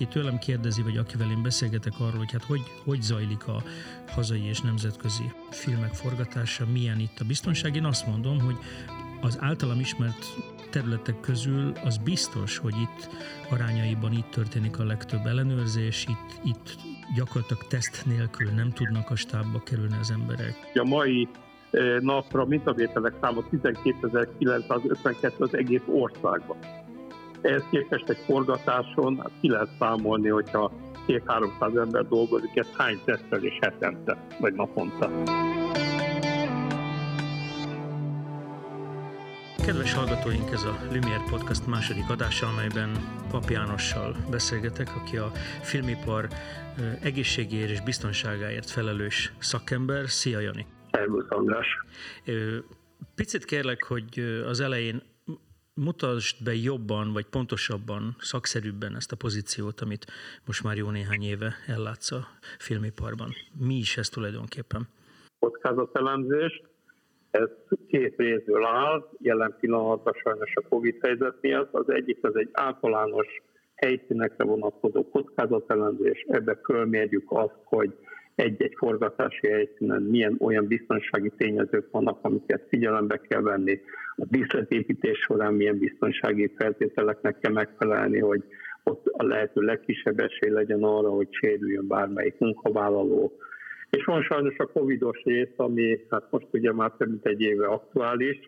[0.00, 3.62] aki tőlem kérdezi, vagy akivel én beszélgetek arról, hogy hát hogy, hogy zajlik a
[4.08, 8.56] hazai és nemzetközi filmek forgatása, milyen itt a biztonság, én azt mondom, hogy
[9.20, 10.26] az általam ismert
[10.70, 13.08] területek közül az biztos, hogy itt
[13.50, 16.76] arányaiban itt történik a legtöbb ellenőrzés, itt, itt
[17.16, 20.54] gyakorlatilag teszt nélkül nem tudnak a stábba kerülni az emberek.
[20.74, 21.28] A mai
[21.70, 26.56] eh, napra mintavételek száma 12.952 az egész országban.
[27.42, 30.72] Ehhez képest egy forgatáson hát ki lehet számolni, hogyha
[31.06, 35.10] 2-300 ember dolgozik, ez hány tesztelés hetente vagy naponta.
[39.64, 42.90] Kedves hallgatóink, ez a Lumière Podcast második adása, amelyben
[43.30, 45.30] Pap Jánossal beszélgetek, aki a
[45.62, 46.28] filmipar
[47.02, 50.08] egészségéért és biztonságáért felelős szakember.
[50.08, 50.66] Szia, Jani!
[50.90, 51.66] Szervusz, András!
[53.14, 55.02] Picit kérlek, hogy az elején
[55.84, 60.06] mutasd be jobban, vagy pontosabban, szakszerűbben ezt a pozíciót, amit
[60.46, 62.22] most már jó néhány éve ellátsz a
[62.58, 63.30] filmiparban.
[63.66, 64.88] Mi is ez tulajdonképpen?
[65.38, 66.62] Kockázatelemzést,
[67.30, 67.48] ez
[67.88, 71.74] két részből áll, jelen pillanatban sajnos a Covid helyzet miatt.
[71.74, 73.26] Az egyik az egy általános
[73.74, 77.94] helyszínekre vonatkozó kockázatelemzés, ebbe fölmérjük azt, hogy
[78.40, 83.80] egy-egy forgatási helyszínen milyen olyan biztonsági tényezők vannak, amiket figyelembe kell venni.
[84.16, 88.44] A díszletépítés során milyen biztonsági feltételeknek kell megfelelni, hogy
[88.84, 93.32] ott a lehető legkisebb esély legyen arra, hogy sérüljön bármelyik munkavállaló,
[93.90, 97.66] és van sajnos a covidos rész, ami hát most ugye már több mint egy éve
[97.66, 98.40] aktuális,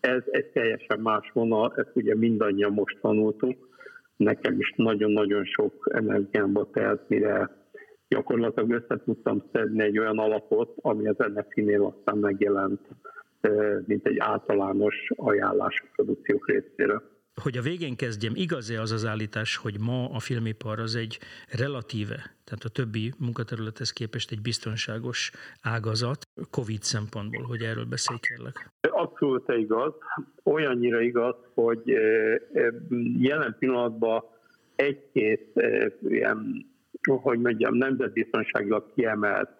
[0.00, 3.68] ez egy teljesen más vonal, ezt ugye mindannyian most tanultuk.
[4.16, 7.50] Nekem is nagyon-nagyon sok energiámba telt, mire
[8.08, 12.80] gyakorlatilag össze tudtam szedni egy olyan alapot, ami az NFI-nél aztán megjelent,
[13.86, 19.56] mint egy általános ajánlás a produkciók részéről hogy a végén kezdjem, igaz-e az az állítás,
[19.56, 21.18] hogy ma a filmipar az egy
[21.58, 25.30] relatíve, tehát a többi munkaterülethez képest egy biztonságos
[25.62, 26.18] ágazat,
[26.50, 28.70] COVID szempontból, hogy erről beszélj kérlek?
[28.90, 29.92] Abszolút igaz.
[30.42, 31.82] Olyannyira igaz, hogy
[33.18, 34.24] jelen pillanatban
[34.76, 35.52] egy-két
[36.08, 36.66] ilyen
[37.14, 39.50] hogy mondjam, nemzetbiztonságilag kiemelt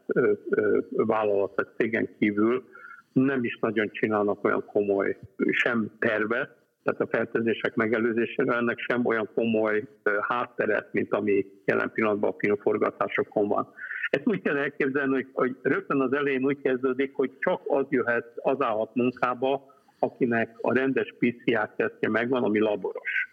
[0.90, 2.64] vállalat, cégen kívül
[3.12, 5.18] nem is nagyon csinálnak olyan komoly
[5.50, 9.88] sem tervet, tehát a fertőzések megelőzésére ennek sem olyan komoly
[10.20, 13.72] hátteret, mint ami jelen pillanatban a filmforgatásokon van.
[14.10, 18.32] Ezt úgy kell elképzelni, hogy, hogy rögtön az elején úgy kezdődik, hogy csak az jöhet,
[18.36, 23.28] az állhat munkába, akinek a rendes PCR tesztje megvan, ami laboros.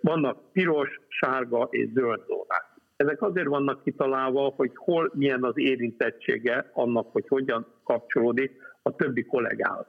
[0.00, 2.67] Vannak piros, sárga és zöld zónák.
[2.98, 9.24] Ezek azért vannak kitalálva, hogy hol milyen az érintettsége annak, hogy hogyan kapcsolódik a többi
[9.24, 9.86] kollégához.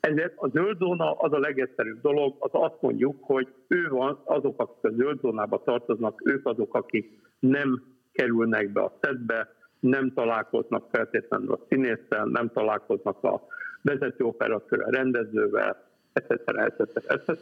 [0.00, 4.60] Ezért a zöld zóna az a legegyszerűbb dolog, az azt mondjuk, hogy ő van, azok,
[4.60, 9.48] akik a zöld zónába tartoznak, ők azok, akik nem kerülnek be a szedbe,
[9.80, 13.46] nem találkoznak feltétlenül a színésszel, nem találkoznak a
[13.82, 16.30] vezető operatőrrel, rendezővel, etc.
[16.46, 16.80] etc.
[17.06, 17.40] etc.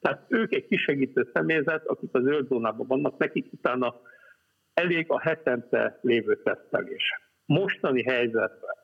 [0.00, 3.94] Tehát ők egy kisegítő személyzet, akik a zöld zónában vannak, nekik utána
[4.76, 7.02] elég a hetente lévő tesztelés.
[7.46, 8.74] Mostani helyzetben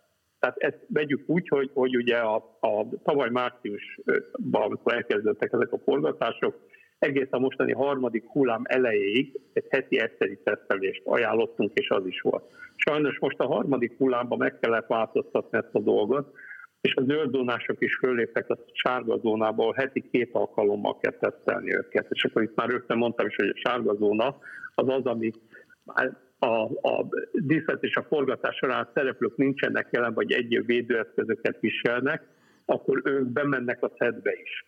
[0.42, 5.78] tehát ezt vegyük úgy, hogy, hogy ugye a, a tavaly márciusban, amikor elkezdődtek ezek a
[5.84, 6.60] forgatások,
[6.98, 12.44] egész a mostani harmadik hullám elejéig egy heti egyszeri tesztelést ajánlottunk, és az is volt.
[12.76, 16.34] Sajnos most a harmadik hullámban meg kellett változtatni ezt a dolgot,
[16.80, 17.36] és a zöld
[17.78, 22.06] is föléptek a sárga zónába, ahol heti két alkalommal kell tesztelni őket.
[22.10, 24.38] És akkor itt már rögtön mondtam is, hogy a sárga zóna
[24.74, 25.30] az az, ami
[26.38, 32.22] a, a díszlet és a forgatás során szereplők nincsenek jelen, vagy egy védőeszközöket viselnek,
[32.64, 34.64] akkor ők bemennek a szedbe is.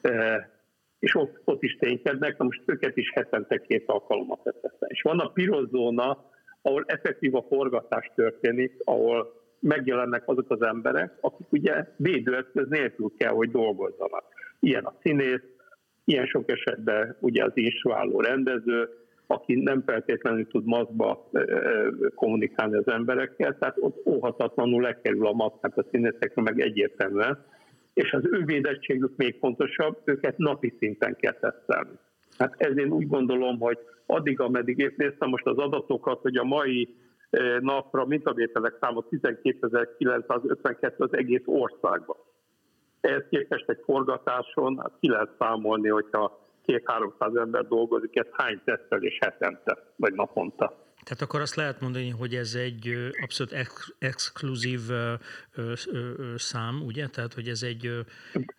[0.00, 0.50] E,
[0.98, 4.88] és ott, ott is ténykednek, na most őket is hetente két alkalommal teszem.
[4.88, 6.24] És van a piros zóna,
[6.62, 13.32] ahol effektív a forgatás történik, ahol megjelennek azok az emberek, akik ugye védőeszköz nélkül kell,
[13.32, 14.24] hogy dolgozzanak.
[14.60, 15.42] Ilyen a színész,
[16.04, 18.88] ilyen sok esetben ugye az instruáló rendező,
[19.26, 21.30] aki nem feltétlenül tud maszkba
[22.14, 27.44] kommunikálni az emberekkel, tehát ott óhatatlanul lekerül a maszk, hát a színészekre meg egyértelműen,
[27.94, 31.98] és az ő védettségük még fontosabb, őket napi szinten kell tesztelni.
[32.38, 36.94] Hát ezért úgy gondolom, hogy addig, ameddig én néztem most az adatokat, hogy a mai
[37.60, 42.16] napra mintavételek száma 12.952 az egész országban.
[43.00, 49.18] Ehhez képest egy forgatáson hát ki lehet számolni, hogyha két-háromszáz ember dolgozik, ez hány tesztelés
[49.20, 50.84] hetente, vagy naponta?
[51.04, 54.80] Tehát akkor azt lehet mondani, hogy ez egy abszolút ex- exkluzív
[56.36, 57.06] szám, ugye?
[57.06, 57.90] Tehát, hogy ez egy...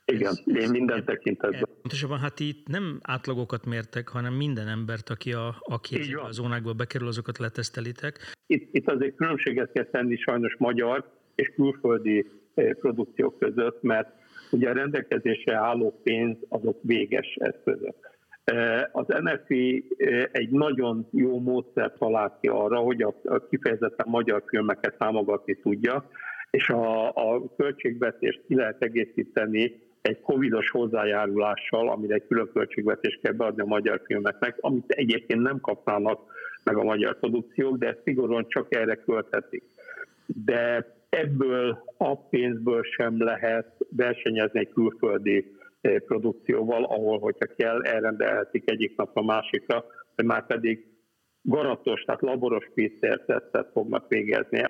[0.06, 1.70] Igen, ez, én minden tekintetben.
[1.82, 7.08] Pontosabban, hát itt nem átlagokat mértek, hanem minden embert, aki, a, aki a zónákba bekerül,
[7.08, 8.20] azokat letesztelitek.
[8.46, 14.10] Itt, itt azért különbséget kell tenni sajnos magyar és külföldi produkciók között, mert
[14.52, 17.96] ugye a rendelkezésre álló pénz azok véges eszközök.
[18.92, 19.88] Az NFI
[20.32, 26.10] egy nagyon jó módszert talált ki arra, hogy a kifejezetten magyar filmeket támogatni tudja,
[26.52, 33.34] és a, a költségvetést ki lehet egészíteni egy covidos hozzájárulással, amire egy külön költségvetést kell
[33.34, 36.20] beadni a magyar filmeknek, amit egyébként nem kapnának
[36.64, 39.64] meg a magyar produkciók, de ezt szigorúan csak erre költhetik.
[40.26, 48.72] De ebből a pénzből sem lehet versenyezni egy külföldi eh, produkcióval, ahol, hogyha kell, elrendelhetik
[48.72, 49.86] egyik napra másikra,
[50.26, 50.86] már pedig
[51.42, 54.64] garantos, tehát laboros PCR-tesztet fognak végezni.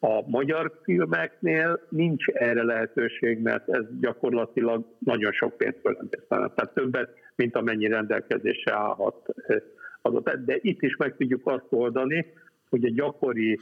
[0.00, 6.48] A magyar filmeknél nincs erre lehetőség, mert ez gyakorlatilag nagyon sok pénzt fölendésztene.
[6.54, 9.56] Tehát többet, mint amennyi rendelkezésre állhat eh,
[10.02, 10.30] adott.
[10.30, 12.26] De itt is meg tudjuk azt oldani,
[12.68, 13.60] hogy a gyakori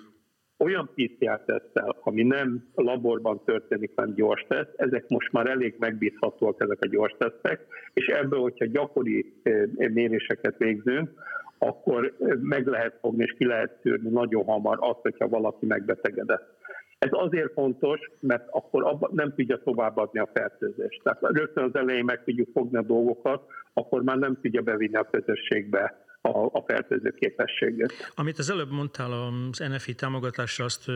[0.62, 6.78] olyan PCR-tesztel, ami nem laborban történik, hanem gyors teszt, ezek most már elég megbízhatóak ezek
[6.80, 11.10] a gyors tesztek, és ebből, hogyha gyakori eh, méréseket végzünk,
[11.58, 16.60] akkor eh, meg lehet fogni és ki lehet szűrni nagyon hamar azt, hogyha valaki megbetegedett.
[16.98, 21.00] Ez azért fontos, mert akkor abba nem tudja továbbadni a fertőzést.
[21.02, 23.42] Tehát rögtön az elején meg tudjuk fogni a dolgokat,
[23.72, 27.92] akkor már nem tudja bevinni a közösségbe a, a fertőző képességet.
[28.14, 30.90] Amit az előbb mondtál az NFI támogatásra, azt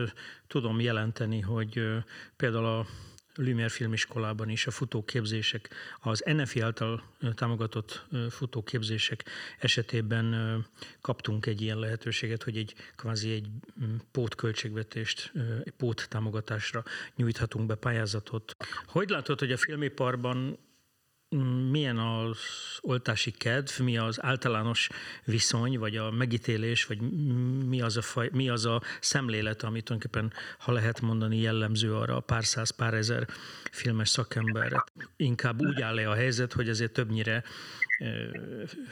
[0.47, 1.81] tudom jelenteni, hogy
[2.37, 2.85] például a
[3.37, 5.69] Lumière filmiskolában is a futóképzések,
[5.99, 7.03] az NFI által
[7.35, 9.23] támogatott futóképzések
[9.59, 10.35] esetében
[11.01, 13.47] kaptunk egy ilyen lehetőséget, hogy egy kvázi egy
[14.11, 15.31] pótköltségvetést,
[15.63, 16.83] egy pót támogatásra
[17.15, 18.55] nyújthatunk be pályázatot.
[18.87, 20.57] Hogy látod, hogy a filmiparban
[21.69, 22.37] milyen az
[22.81, 24.89] oltási kedv, mi az általános
[25.25, 27.01] viszony, vagy a megítélés, vagy
[27.65, 32.15] mi az a, faj, mi az a szemlélet, amit tulajdonképpen, ha lehet mondani, jellemző arra
[32.15, 33.27] a pár száz, pár ezer
[33.71, 34.83] filmes szakemberre.
[35.15, 37.43] Inkább úgy áll le a helyzet, hogy azért többnyire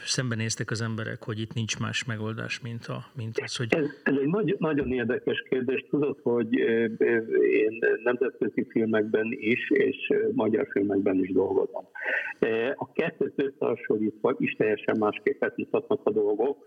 [0.04, 3.74] szembenéztek az emberek, hogy itt nincs más megoldás, mint, a, mint az, hogy...
[3.74, 5.86] Ez, ez egy nagy, nagyon érdekes kérdés.
[5.90, 11.84] Tudod, hogy én nemzetközi filmekben is, és magyar filmekben is dolgozom.
[12.74, 16.66] A kettőt összehasonlítva is teljesen másképp mutatnak a dolgok.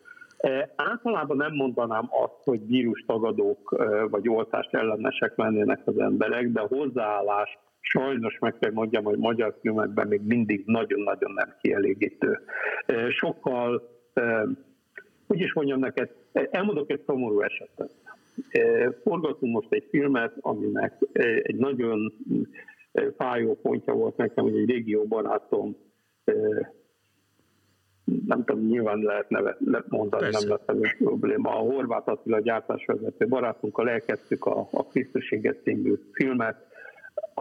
[0.75, 3.75] Általában nem mondanám azt, hogy vírustagadók
[4.09, 7.57] vagy oltást ellenesek lennének az emberek, de hozzáállás
[7.91, 12.39] sajnos meg kell mondjam, hogy magyar filmekben még mindig nagyon-nagyon nem kielégítő.
[13.09, 13.89] Sokkal,
[15.27, 17.91] úgy is mondjam neked, elmondok egy szomorú esetet.
[19.03, 20.93] Forgatunk most egy filmet, aminek
[21.41, 22.13] egy nagyon
[23.17, 25.75] fájó pontja volt nekem, hogy egy régió barátom
[28.25, 29.57] nem tudom, nyilván lehet neve,
[29.87, 30.47] mondani, Persze.
[30.47, 31.49] nem lesz ez probléma.
[31.49, 36.67] A Horváth Attila gyártásvezető barátunkkal elkezdtük a, a Krisztuséget című filmet,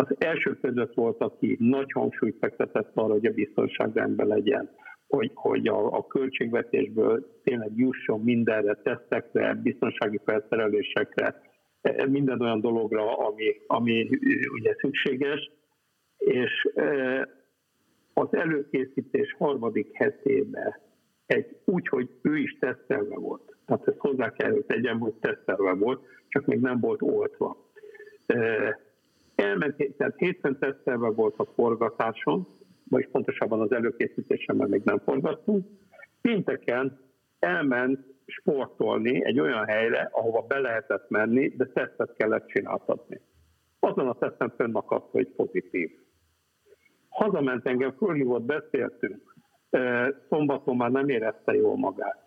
[0.00, 4.70] az első között volt, aki nagy hangsúlyt fektetett arra, hogy a biztonság rendben legyen,
[5.06, 11.40] hogy, hogy a, a költségvetésből tényleg jusson mindenre, tesztekre, biztonsági felszerelésekre,
[11.80, 14.08] e, minden olyan dologra, ami, ami
[14.52, 15.50] ugye szükséges,
[16.18, 17.28] és e,
[18.14, 20.80] az előkészítés harmadik hetében
[21.26, 23.56] egy, úgy, hogy ő is tesztelve volt.
[23.66, 27.66] Tehát ezt hozzá kell, hogy tegyem, hogy tesztelve volt, csak még nem volt oltva.
[29.38, 32.46] Elment, tehát hétfőn tesztelve volt a forgatáson,
[32.88, 35.66] vagy pontosabban az előkészítésen, mert még nem forgattunk.
[36.20, 37.00] Pénteken
[37.38, 43.20] elment sportolni egy olyan helyre, ahova be lehetett menni, de tesztet kellett csináltatni.
[43.80, 45.90] Azon a teszten fönnakadt, hogy pozitív.
[47.08, 49.34] Hazament engem, fölhívott, beszéltünk.
[50.28, 52.26] Szombaton már nem érezte jól magát.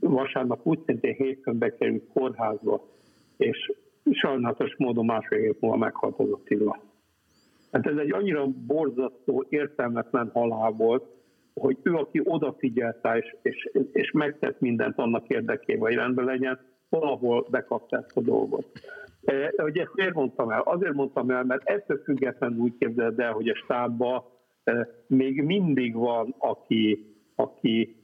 [0.00, 2.88] Vasárnap úgy szintén hétfőn bekerült kórházba,
[3.36, 3.72] és
[4.10, 6.80] sajnálatos módon másfél év múlva meghalt az Attila.
[7.72, 11.04] Hát ez egy annyira borzasztó, értelmetlen halál volt,
[11.54, 17.46] hogy ő, aki odafigyelt és, és, és megtett mindent annak érdekében, hogy rendben legyen, valahol
[17.50, 18.66] bekapta a dolgot.
[19.20, 20.60] De hogy ezt miért mondtam el?
[20.60, 24.22] Azért mondtam el, mert ettől függetlenül úgy képzeld el, hogy a stábban
[24.64, 28.01] e, még mindig van, aki, aki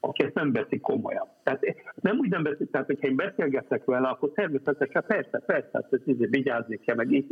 [0.00, 1.26] aki ezt nem veszik komolyan.
[1.42, 1.60] Tehát
[2.00, 6.00] nem úgy nem veszik, tehát hogyha én beszélgetek vele, akkor természetesen persze, persze, hát ez
[6.04, 7.24] izé vigyázni kell, meg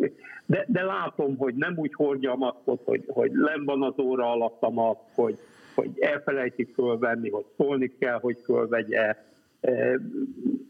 [0.46, 4.30] de, de látom, hogy nem úgy hordja a maszkot, hogy, hogy len van az óra
[4.30, 5.38] alatt a maszk, hogy,
[5.74, 9.16] hogy elfelejtik fölvenni, hogy szólni kell, hogy fölvegye,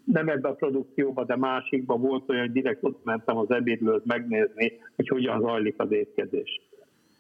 [0.05, 4.73] nem ebbe a produkcióba, de másikba volt olyan, hogy direkt ott mentem az ebédlőt megnézni,
[4.97, 6.61] hogy hogyan zajlik az étkezés.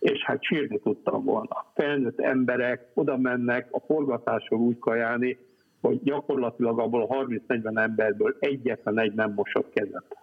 [0.04, 1.66] És hát sírni tudtam volna.
[1.74, 5.38] Felnőtt emberek oda mennek a forgatásról úgy kajálni,
[5.80, 10.16] hogy gyakorlatilag abból a 30-40 emberből egyetlen egy nem mosott kezet.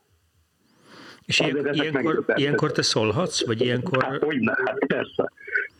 [1.25, 3.45] És ilyen, ilyenkor, ilyenkor te szólhatsz?
[3.45, 4.03] Vagy ilyenkor...
[4.03, 5.31] Hát, hogy ne, hát persze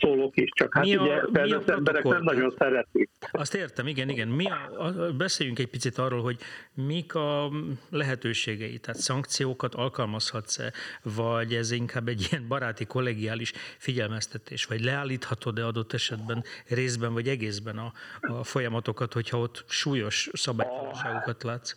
[0.02, 3.10] szólok is, csak hát mi a, ugye felnőtt emberek nem nagyon szeretik.
[3.32, 4.28] Azt értem, igen, igen.
[4.28, 6.38] Mi a, a, beszéljünk egy picit arról, hogy
[6.74, 7.50] mik a
[7.90, 10.72] lehetőségei, tehát szankciókat alkalmazhatsz-e,
[11.16, 17.78] vagy ez inkább egy ilyen baráti, kollegiális figyelmeztetés, vagy leállíthatod-e adott esetben részben vagy egészben
[17.78, 17.92] a,
[18.22, 21.74] a folyamatokat, hogyha ott súlyos szabálytalanságokat látsz?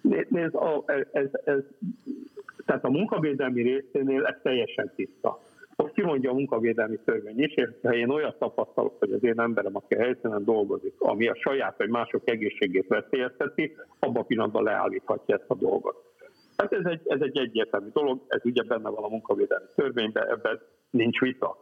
[0.00, 0.56] Nézd,
[0.86, 1.58] ez, ez, ez,
[2.66, 5.40] tehát a munkavédelmi részénél ez teljesen tiszta
[5.80, 9.76] azt kimondja a munkavédelmi törvény is, és ha én olyat tapasztalok, hogy az én emberem,
[9.76, 15.34] aki a helyszínen dolgozik, ami a saját vagy mások egészségét veszélyezteti, abban a pillanatban leállíthatja
[15.34, 15.96] ezt a dolgot.
[16.56, 20.60] Hát ez egy, ez egy egyértelmű dolog, ez ugye benne van a munkavédelmi törvényben, ebben
[20.90, 21.56] nincs vita.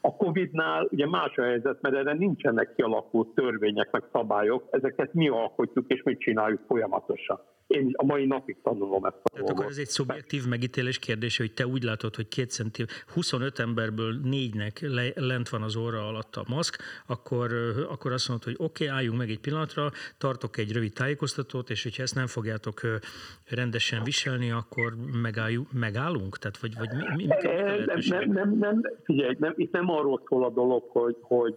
[0.00, 5.28] A Covid-nál ugye más a helyzet, mert erre nincsenek kialakult törvények, meg szabályok, ezeket mi
[5.28, 7.40] alkotjuk és mi csináljuk folyamatosan.
[7.70, 9.50] Én a mai napig tanulom ezt a Tehát dolgot.
[9.50, 12.84] akkor ez egy szubjektív megítélés kérdése, hogy te úgy látod, hogy két centi,
[13.14, 17.50] 25 emberből négynek le, lent van az óra alatt a maszk, akkor,
[17.88, 21.82] akkor azt mondod, hogy oké, okay, álljunk meg egy pillanatra, tartok egy rövid tájékoztatót, és
[21.82, 22.80] hogyha ezt nem fogjátok
[23.48, 26.38] rendesen viselni, akkor megálljuk, megállunk?
[26.38, 27.34] Tehát, vagy, vagy mi, mi, mi
[27.88, 31.56] nem, nem, nem, nem, figyelj, nem, itt nem arról szól a dolog, hogy, hogy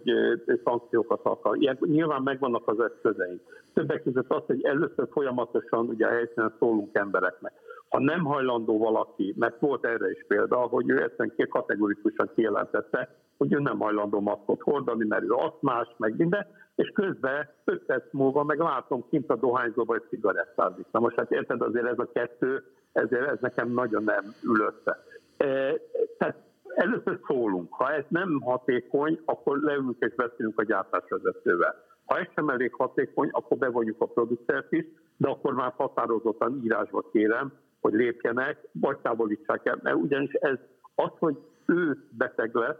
[0.64, 1.56] szankciókat akar.
[1.58, 3.40] Ilyen, nyilván megvannak az eszközeink.
[3.74, 7.52] Többek között az, hogy először folyamatosan ugye a helyszínen szólunk embereknek.
[7.88, 13.52] Ha nem hajlandó valaki, mert volt erre is példa, hogy ő egyszerűen kategorikusan kijelentette, hogy
[13.52, 18.44] ő nem hajlandó maszkot hordani, mert ő aszmás, meg minden, és közben öt perc múlva
[18.44, 20.86] meg látom kint a dohányzóba, hogy cigarettázik.
[20.90, 25.04] Na most hát érted, azért ez a kettő, ezért ez nekem nagyon nem ül össze.
[25.36, 25.80] E,
[26.18, 26.36] tehát
[26.74, 27.74] először szólunk.
[27.74, 31.74] Ha ez nem hatékony, akkor leülünk és beszélünk a gyártásvezetővel.
[32.04, 34.84] Ha ez sem elég hatékony, akkor bevonjuk a producert is,
[35.16, 39.78] de akkor már határozottan írásba kérem, hogy lépjenek, vagy távolítsák el.
[39.82, 40.58] Mert ugyanis ez
[40.94, 42.76] az, hogy ő beteg lesz,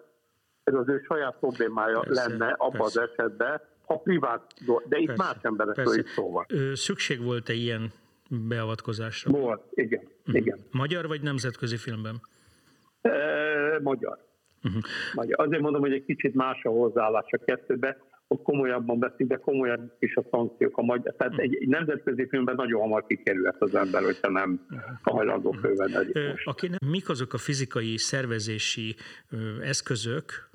[0.64, 4.53] ez az ő saját problémája persze, lenne abban az esetben, ha privát,
[4.88, 6.47] de itt persze, más emberekről is szó van.
[6.75, 7.93] Szükség volt-e ilyen
[8.49, 9.31] beavatkozásra?
[9.31, 10.03] Volt, igen.
[10.21, 10.35] Uh-huh.
[10.35, 10.59] igen.
[10.71, 12.21] Magyar vagy nemzetközi filmben?
[13.00, 13.11] E,
[13.83, 14.19] magyar.
[14.62, 14.83] Uh-huh.
[15.14, 15.47] magyar.
[15.47, 17.97] Azért mondom, hogy egy kicsit más a hozzáállás a kettőbe
[18.35, 20.76] ott komolyabban veszik, de komolyabb is a szankciók.
[20.76, 24.67] A magyar, tehát egy, egy nemzetközi filmben nagyon hamar kikerülhet az ember, hogyha nem
[25.03, 25.57] hajlandó
[26.61, 28.97] nem, mik azok a fizikai szervezési
[29.62, 30.53] eszközök,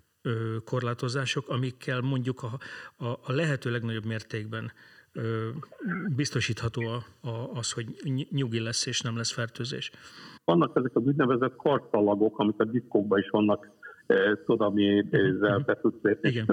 [0.65, 2.59] korlátozások, amikkel mondjuk a,
[3.05, 4.71] a, a lehető legnagyobb mértékben
[6.15, 7.85] biztosítható a, a, az, hogy
[8.31, 9.91] nyugi lesz és nem lesz fertőzés.
[10.45, 13.78] Vannak ezek az úgynevezett kartszalagok, amik a diszkókban is vannak
[14.45, 16.43] tudod, amivel be tudsz lépni.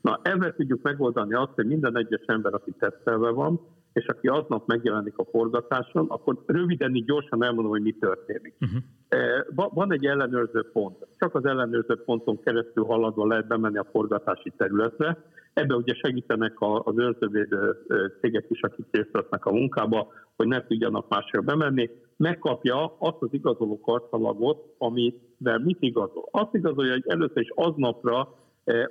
[0.00, 3.60] Na, ebben tudjuk megoldani azt, hogy minden egyes ember, aki tesztelve van,
[3.92, 8.54] és aki aznap megjelenik a forgatáson, akkor röviden, így gyorsan elmondom, hogy mi történik.
[8.60, 9.72] Uh-huh.
[9.74, 10.96] Van egy ellenőrző pont.
[11.18, 15.18] Csak az ellenőrző ponton keresztül haladva lehet bemenni a forgatási területre.
[15.52, 17.76] Ebben ugye segítenek az őrzővédő
[18.20, 21.90] cégek is, akik részt vesznek a munkába, hogy ne tudjanak másra bemenni.
[22.16, 26.28] Megkapja azt az igazoló kartalagot, amivel mit igazol.
[26.30, 28.34] Azt igazolja, hogy először is aznapra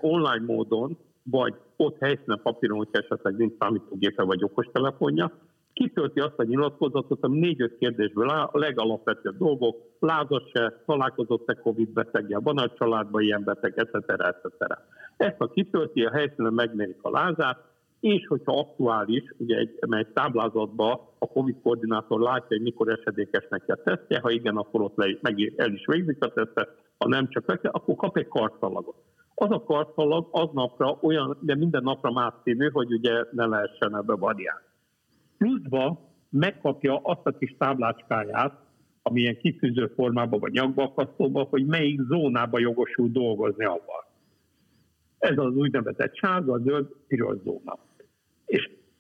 [0.02, 5.32] online módon vagy ott helyszínen papíron, hogyha esetleg nincs számítógépe vagy okostelefonja,
[5.74, 12.40] kitölti azt a nyilatkozatot, ami négy-öt kérdésből áll, a legalapvetőbb dolgok, lázas-e, találkozott-e Covid beteggel,
[12.40, 14.10] van a családban ilyen beteg, etc.
[14.10, 14.46] etc.
[15.18, 17.72] Ezt a kitölti, a helyszínen megmérik a lázát,
[18.04, 23.72] és hogyha aktuális, ugye egy, egy táblázatban a COVID koordinátor látja, hogy mikor esedékes neki
[23.72, 27.30] a tesztje, ha igen, akkor ott le, meg el is végzik a tesztet, ha nem
[27.30, 28.96] csak le, akkor kap egy kartszalagot.
[29.36, 34.16] Az a kartszalag aznapra olyan, de minden napra más színű, hogy ugye ne lehessen ebbe
[34.16, 34.66] variálni.
[35.38, 38.60] Pluszba megkapja azt a kis táblácskáját,
[39.02, 44.06] ami ilyen kifűző formában vagy nyakbakasztóban, hogy melyik zónába jogosult dolgozni avval.
[45.18, 47.78] Ez az úgynevezett sárga, zöld, piros zóna.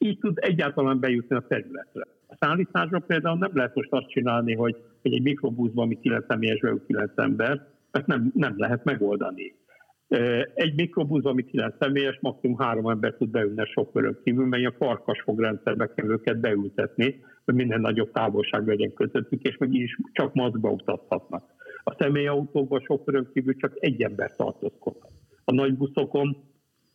[0.03, 2.07] Így tud egyáltalán bejutni a területre.
[2.27, 7.11] A szállításra például nem lehet most azt csinálni, hogy egy mikrobuszban, ami 9 személyes, 9
[7.15, 9.55] ember, ezt nem, nem lehet megoldani.
[10.53, 14.75] Egy mikrobusz, ami 9 személyes, maximum három ember tud beülni a sofőrön kívül, mert a
[14.85, 20.33] farkasfog rendszerbe kell őket beültetni, hogy minden nagyobb távolság legyen közöttük, és meg is csak
[20.33, 21.43] maszkba utazhatnak.
[21.83, 25.11] A személyautókban a sofőrön kívül csak egy ember tartózkodhat.
[25.43, 26.37] A nagy buszokon,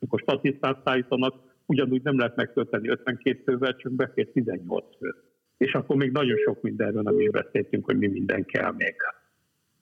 [0.00, 1.34] amikor statisztát szállítanak,
[1.68, 5.14] ugyanúgy nem lehet megtölteni 52 fővel, csak befér 18 fő.
[5.56, 8.94] És akkor még nagyon sok mindenről nem is beszéltünk, hogy mi minden kell még.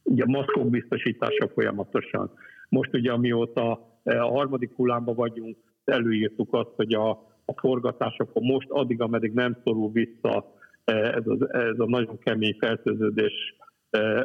[0.03, 2.31] Ugye a maszkok biztosítása folyamatosan.
[2.69, 3.71] Most ugye amióta
[4.03, 7.11] a harmadik hullámba vagyunk, előírtuk azt, hogy a,
[7.45, 13.57] a forgatásokon most addig, ameddig nem szorul vissza ez, az, ez a nagyon kemény feltőződés,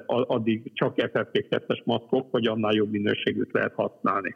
[0.06, 4.36] addig csak FFP2-es maszkok, vagy annál jobb minőségűt lehet használni.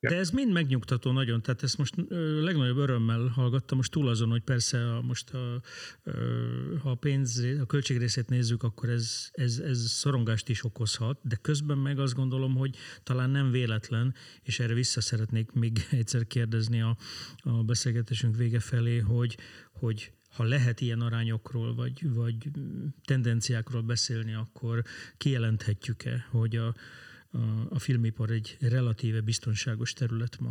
[0.00, 1.94] De ez mind megnyugtató nagyon, tehát ezt most
[2.40, 5.62] legnagyobb örömmel hallgattam, most túl azon, hogy persze a, most a,
[6.82, 11.78] ha a pénz, a költségrészét nézzük, akkor ez, ez, ez szorongást is okozhat, de közben
[11.78, 16.96] meg azt gondolom, hogy talán nem véletlen, és erre vissza szeretnék még egyszer kérdezni a,
[17.36, 19.38] a beszélgetésünk vége felé, hogy,
[19.72, 22.50] hogy ha lehet ilyen arányokról vagy, vagy
[23.04, 24.82] tendenciákról beszélni, akkor
[25.16, 26.74] kijelenthetjük-e, hogy a,
[27.70, 30.50] a, filmipar egy relatíve biztonságos terület ma?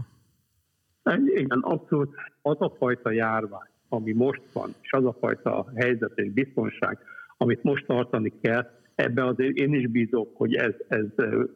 [1.25, 2.15] Igen, abszolút.
[2.41, 6.97] Az a fajta járvány, ami most van, és az a fajta helyzet és biztonság,
[7.37, 11.05] amit most tartani kell, ebben azért én is bízok, hogy ez, ez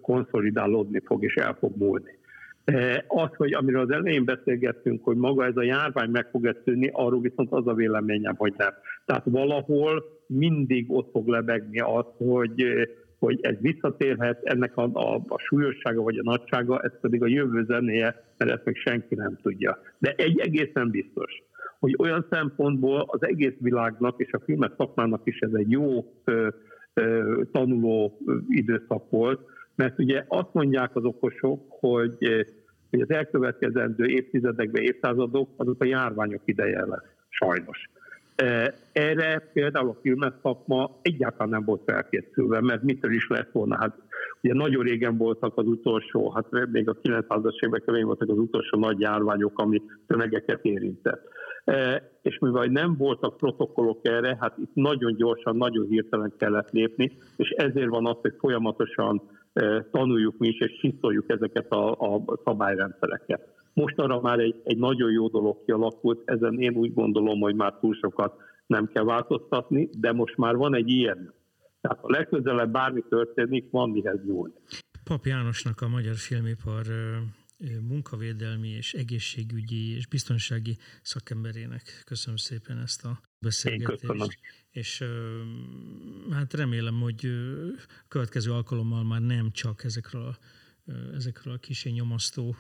[0.02, 2.18] konszolidálódni fog és el fog múlni.
[3.08, 7.22] Az, hogy amiről az elején beszélgettünk, hogy maga ez a járvány meg fog tűnni, arról
[7.22, 8.74] viszont az a véleményem, hogy nem.
[9.06, 12.66] Tehát valahol mindig ott fog lebegni az, hogy
[13.26, 17.64] hogy ez visszatérhet, ennek a, a, a súlyossága vagy a nagysága, ez pedig a jövő
[17.68, 19.80] zenéje, mert ezt még senki nem tudja.
[19.98, 21.44] De egy egészen biztos,
[21.80, 26.48] hogy olyan szempontból az egész világnak és a filmes szakmának is ez egy jó ö,
[26.94, 28.18] ö, tanuló
[28.50, 29.40] időszak volt,
[29.76, 32.48] mert ugye azt mondják az okosok, hogy,
[32.90, 37.90] hogy az elkövetkezendő évtizedekben, évszázadok, azok a járványok ideje lesz, sajnos.
[38.92, 43.78] Erre például a filmes szakma egyáltalán nem volt felkészülve, mert mitől is lett volna.
[43.80, 43.96] Hát
[44.42, 48.80] ugye nagyon régen voltak az utolsó, hát még a 900-as évek elején voltak az utolsó
[48.80, 51.28] nagy járványok, ami tömegeket érintett.
[52.22, 57.50] És mivel nem voltak protokollok erre, hát itt nagyon gyorsan, nagyon hirtelen kellett lépni, és
[57.50, 59.22] ezért van az, hogy folyamatosan
[59.92, 63.53] tanuljuk mi is, és csiszoljuk ezeket a, a szabályrendszereket.
[63.74, 67.78] Most arra már egy, egy nagyon jó dolog kialakult, ezen én úgy gondolom, hogy már
[67.80, 71.34] túl sokat nem kell változtatni, de most már van egy ilyen.
[71.82, 74.54] Tehát ha legközelebb bármi történik, van mihez nyúlni.
[75.04, 76.86] Pap Jánosnak a magyar filmipar
[77.88, 84.40] munkavédelmi és egészségügyi és biztonsági szakemberének köszönöm szépen ezt a beszélgetést.
[84.72, 85.04] És
[86.32, 87.28] hát remélem, hogy
[88.08, 90.38] következő alkalommal már nem csak ezekről a
[91.14, 92.56] ezekről a kisé nyomasztó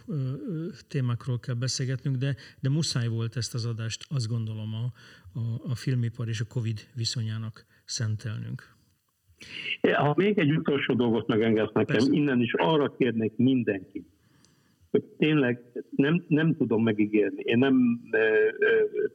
[0.88, 4.92] témákról kell beszélgetnünk, de, de muszáj volt ezt az adást, azt gondolom, a,
[5.40, 8.76] a, a filmipar és a Covid viszonyának szentelnünk.
[9.82, 12.14] Ha még egy utolsó dolgot megengedsz nekem, Persze.
[12.14, 14.08] innen is arra kérnék mindenkit,
[14.94, 15.62] hogy tényleg
[15.96, 17.42] nem, nem tudom megígérni.
[17.44, 18.24] Én nem e, e,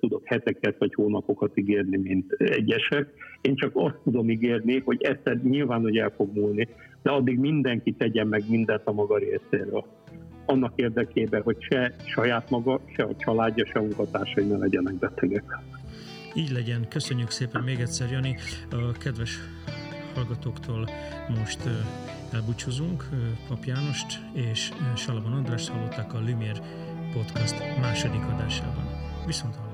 [0.01, 3.12] tudok heteket vagy hónapokat ígérni, mint egyesek.
[3.41, 6.69] Én csak azt tudom ígérni, hogy egyszer nyilván, hogy el fog múlni,
[7.03, 9.85] de addig mindenki tegyen meg mindent a maga részéről.
[10.47, 15.45] Annak érdekében, hogy se saját maga, se a családja, se a munkatársai ne legyenek betegek.
[16.35, 16.88] Így legyen.
[16.88, 18.37] Köszönjük szépen még egyszer, Jani.
[18.71, 19.38] A kedves
[20.14, 20.88] hallgatóktól
[21.38, 21.61] most
[22.33, 23.09] elbúcsúzunk.
[23.49, 26.62] Pap Jánost és Salaban András hallották a Lumière
[27.12, 28.85] podcast második adásában.
[29.27, 29.67] Viszont